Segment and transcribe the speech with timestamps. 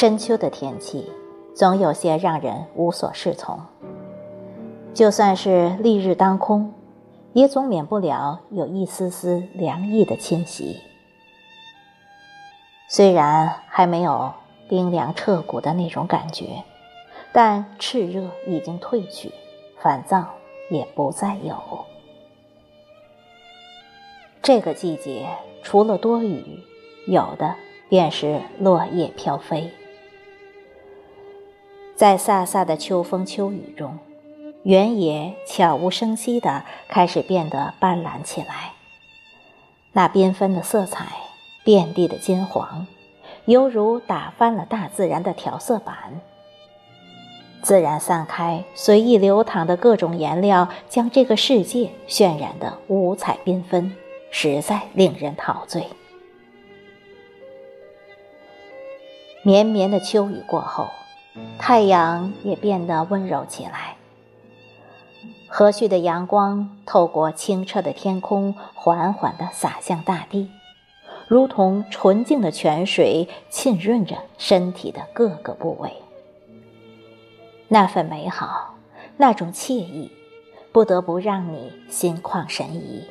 [0.00, 1.12] 深秋的天气，
[1.54, 3.60] 总有些让人无所适从。
[4.94, 6.72] 就算是丽日当空，
[7.34, 10.80] 也总免不了有一丝丝凉意的侵袭。
[12.88, 14.32] 虽然还没有
[14.70, 16.64] 冰凉彻骨的那种感觉，
[17.30, 19.30] 但炽热已经褪去，
[19.82, 20.24] 烦躁
[20.70, 21.54] 也不再有。
[24.40, 25.28] 这个季节
[25.62, 26.58] 除了多雨，
[27.06, 27.54] 有的
[27.90, 29.70] 便是落叶飘飞。
[32.00, 33.98] 在飒飒的秋风秋雨中，
[34.62, 38.72] 原野悄无声息地开始变得斑斓起来。
[39.92, 41.08] 那缤纷的色彩，
[41.62, 42.86] 遍地的金黄，
[43.44, 46.22] 犹如打翻了大自然的调色板。
[47.60, 53.94] 自然散开、随意流淌的各种颜料，将这个世界渲染得五彩缤纷，
[54.30, 55.84] 实在令人陶醉。
[59.42, 60.88] 绵绵的秋雨过后。
[61.58, 63.96] 太阳也变得温柔起来，
[65.46, 70.50] 和煦的阳光透过清澈的天空，缓缓地洒向大地，
[71.28, 75.92] 如同纯净的泉水，浸润着身体的各个部位。
[77.68, 78.74] 那份美好，
[79.16, 80.10] 那种惬意，
[80.72, 83.04] 不得不让你心旷神怡。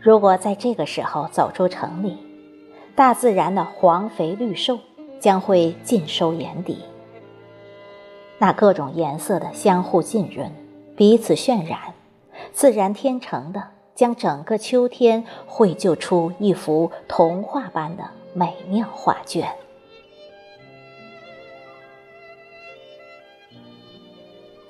[0.00, 2.16] 如果在这个时候走出城里，
[2.94, 4.78] 大自然的黄肥绿瘦。
[5.24, 6.84] 将会尽收眼底，
[8.36, 10.52] 那各种颜色的相互浸润，
[10.98, 11.94] 彼此渲染，
[12.52, 18.04] 自然天成的将整个秋天绘就出一幅童话般的
[18.34, 19.50] 美妙画卷。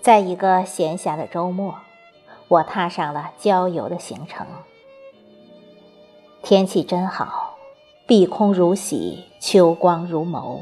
[0.00, 1.74] 在一个闲暇的周末，
[2.46, 4.46] 我踏上了郊游的行程。
[6.44, 7.43] 天气真好。
[8.06, 10.60] 碧空如洗，秋光如眸。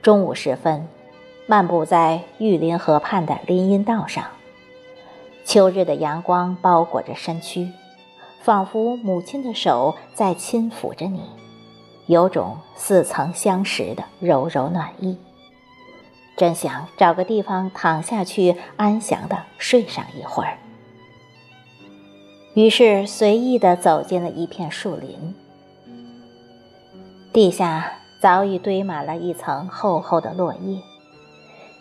[0.00, 0.88] 中午时分，
[1.46, 4.24] 漫步在玉林河畔的林荫道上，
[5.44, 7.70] 秋日的阳光包裹着身躯，
[8.40, 11.20] 仿佛母亲的手在轻抚着你，
[12.06, 15.18] 有种似曾相识的柔柔暖意。
[16.34, 20.56] 真想找个地方躺下去，安详的睡上一会儿。
[22.54, 25.34] 于是随意的走进了一片树林。
[27.32, 30.80] 地下早已堆满了一层厚厚的落叶，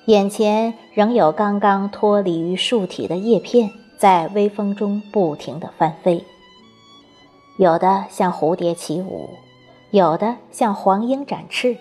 [0.05, 6.23] 眼前仍有刚刚脱离于树体的叶片在微风中不停地翻飞，
[7.57, 9.29] 有的像蝴蝶起舞，
[9.91, 11.77] 有的像黄莺展翅，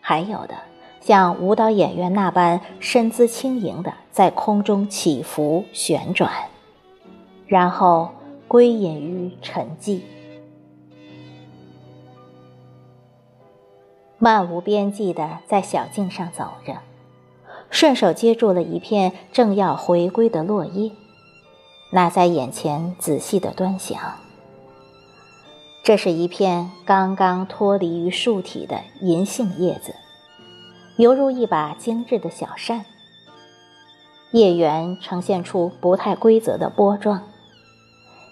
[0.00, 0.54] 还有的
[1.00, 6.30] 像舞蹈演员那般身姿轻盈地在空中起伏旋转，
[7.46, 8.10] 然后
[8.48, 10.00] 归隐于沉寂。
[14.24, 16.76] 漫无边际地在小径上走着，
[17.70, 20.92] 顺手接住了一片正要回归的落叶，
[21.90, 23.98] 拿在眼前仔细地端详。
[25.82, 29.92] 这是一片刚刚脱离于树体的银杏叶子，
[30.98, 32.84] 犹如一把精致的小扇。
[34.30, 37.24] 叶缘呈现出不太规则的波状，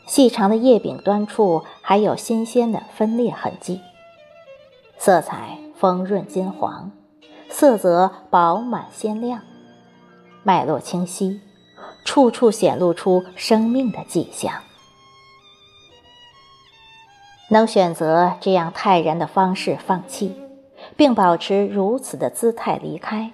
[0.06, 3.80] 细长的叶柄端处还有新鲜的分裂痕迹，
[4.96, 5.58] 色彩。
[5.80, 6.90] 丰润金黄，
[7.48, 9.40] 色泽饱满鲜亮，
[10.42, 11.40] 脉络清晰，
[12.04, 14.52] 处处显露出生命的迹象。
[17.48, 20.36] 能选择这样泰然的方式放弃，
[20.98, 23.32] 并保持如此的姿态离开，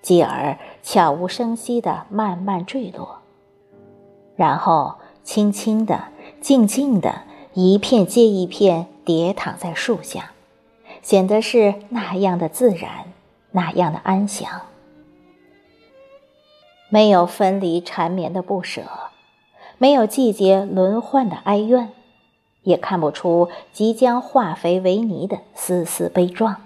[0.00, 3.18] 继而悄无声息地慢慢坠落，
[4.36, 6.04] 然后轻轻地、
[6.40, 7.12] 静静地，
[7.52, 10.30] 一片接一片叠躺在树下。
[11.04, 13.12] 显得是那样的自然，
[13.50, 14.62] 那样的安详，
[16.88, 18.84] 没有分离缠绵的不舍，
[19.76, 21.90] 没有季节轮换的哀怨，
[22.62, 26.56] 也看不出即将化肥为泥的丝丝悲壮，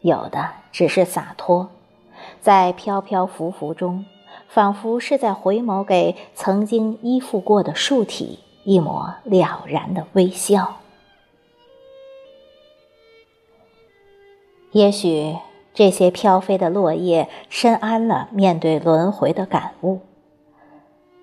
[0.00, 1.70] 有的只是洒脱，
[2.40, 4.04] 在飘飘浮浮中，
[4.48, 10.78] 仿佛是在回眸给曾经依附过的树体一抹了然的微笑。
[14.72, 15.36] 也许
[15.72, 20.00] 这些飘飞的落叶深谙了面对轮回的感悟。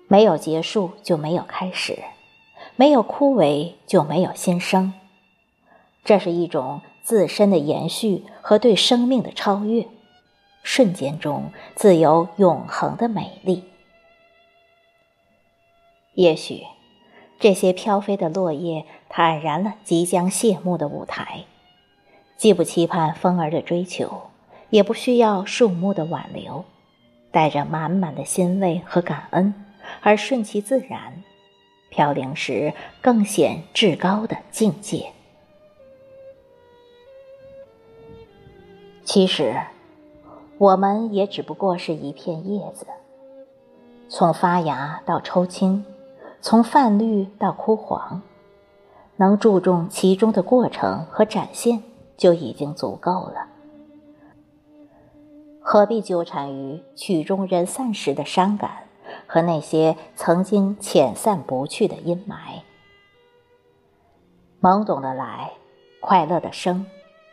[0.08, 1.98] 没有结束就没有开始，
[2.76, 4.94] 没有枯萎就没有新生。
[6.04, 9.86] 这是一种自身的延续和对生命的超越，
[10.62, 13.64] 瞬间中自有永恒的美丽。
[16.14, 16.62] 也许
[17.40, 21.44] 这些飘飞的落叶坦然了即将谢幕的舞台。
[22.36, 24.22] 既不期盼风儿的追求，
[24.70, 26.64] 也不需要树木的挽留，
[27.30, 29.54] 带着满满的欣慰和感恩，
[30.02, 31.22] 而顺其自然，
[31.88, 35.10] 飘零时更显至高的境界。
[39.02, 39.54] 其实，
[40.58, 42.86] 我们也只不过是一片叶子，
[44.08, 45.84] 从发芽到抽青，
[46.42, 48.20] 从泛绿到枯黄。
[49.18, 51.82] 能注重其中的过程和展现，
[52.16, 53.48] 就已经足够了。
[55.60, 58.84] 何必纠缠于曲终人散时的伤感
[59.26, 62.62] 和那些曾经遣散不去的阴霾？
[64.60, 65.52] 懵懂的来，
[66.00, 66.86] 快乐的生，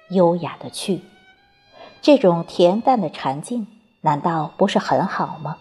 [0.09, 1.01] 优雅的去，
[2.01, 3.67] 这种恬淡的禅境，
[4.01, 5.57] 难道不是很好吗？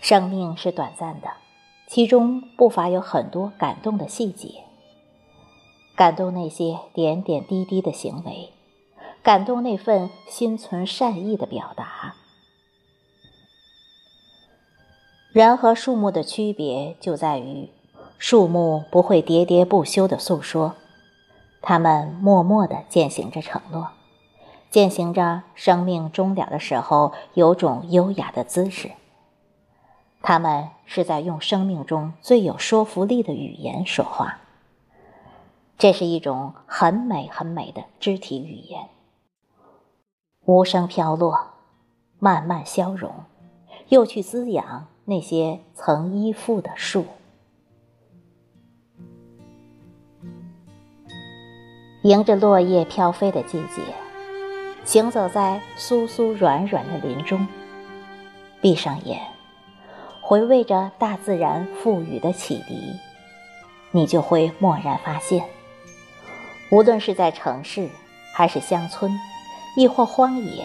[0.00, 1.28] 生命是短暂的。
[1.88, 4.64] 其中不乏有很多感动的细节，
[5.96, 8.50] 感动那些点点滴滴的行为，
[9.22, 12.14] 感动那份心存善意的表达。
[15.32, 17.70] 人和树木的区别就在于，
[18.18, 20.74] 树木不会喋喋不休的诉说，
[21.62, 23.88] 它们默默的践行着承诺，
[24.70, 28.90] 践行着生命终了的时候有种优雅的姿势。
[30.22, 34.40] 他们是在用生命中最有说服力的语言说话，
[35.78, 38.88] 这是一种很美很美的肢体语言，
[40.46, 41.38] 无声飘落，
[42.18, 43.12] 慢慢消融，
[43.88, 47.04] 又去滋养那些曾依附的树。
[52.04, 53.82] 迎着落叶飘飞的季节，
[54.84, 57.46] 行走在酥酥软软的林中，
[58.62, 59.20] 闭上眼。
[60.22, 62.98] 回味着大自然赋予的启迪，
[63.90, 65.44] 你就会蓦然发现，
[66.70, 67.88] 无论是在城市，
[68.34, 69.12] 还是乡村，
[69.76, 70.64] 亦或荒野，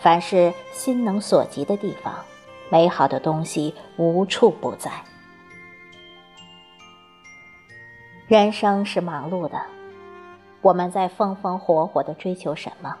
[0.00, 2.14] 凡是心能所及的地方，
[2.70, 4.90] 美好的东西无处不在。
[8.26, 9.58] 人生是忙碌的，
[10.60, 12.94] 我们在风风火火的追求什么，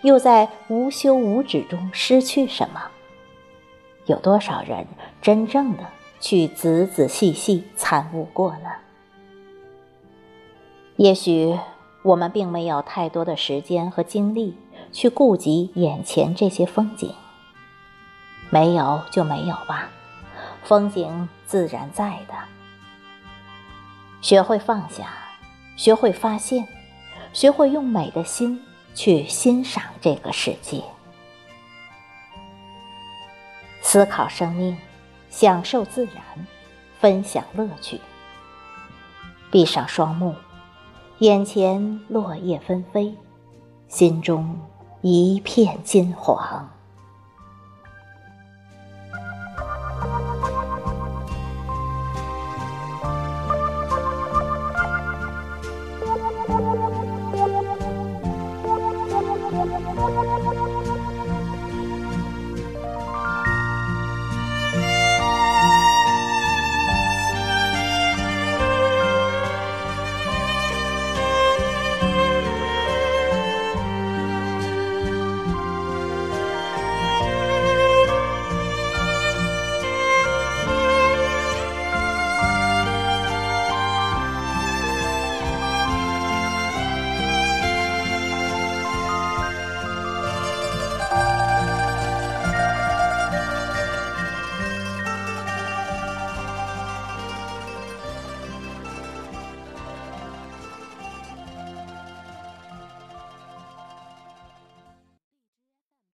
[0.00, 2.80] 又在无休无止中失去什么？
[4.06, 4.86] 有多少人
[5.20, 5.82] 真正的
[6.18, 8.70] 去仔仔细细参悟过呢？
[10.96, 11.58] 也许
[12.02, 14.56] 我们并没有太多的时间和精力
[14.92, 17.14] 去顾及眼前这些风景，
[18.48, 19.90] 没有就没有吧，
[20.62, 22.34] 风景自然在的。
[24.22, 25.12] 学会放下，
[25.76, 26.66] 学会发现，
[27.32, 28.62] 学会用美的心
[28.94, 30.82] 去欣赏这个世界。
[33.82, 34.78] 思考生命，
[35.28, 36.14] 享受自然，
[36.98, 38.00] 分享乐趣。
[39.50, 40.34] 闭上双目，
[41.20, 43.14] 眼前落叶纷飞，
[43.88, 44.54] 心中
[45.00, 46.68] 一片金黄。